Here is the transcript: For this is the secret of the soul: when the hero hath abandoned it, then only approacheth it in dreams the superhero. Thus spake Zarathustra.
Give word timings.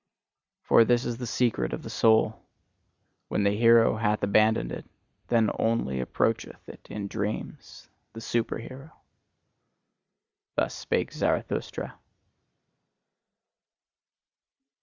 For 0.63 0.83
this 0.83 1.05
is 1.05 1.17
the 1.17 1.27
secret 1.27 1.73
of 1.73 1.83
the 1.83 1.89
soul: 1.91 2.41
when 3.27 3.43
the 3.43 3.51
hero 3.55 3.97
hath 3.97 4.23
abandoned 4.23 4.71
it, 4.71 4.89
then 5.27 5.51
only 5.59 5.99
approacheth 5.99 6.67
it 6.67 6.87
in 6.89 7.07
dreams 7.07 7.87
the 8.13 8.19
superhero. 8.19 8.91
Thus 10.55 10.73
spake 10.73 11.11
Zarathustra. 11.13 11.99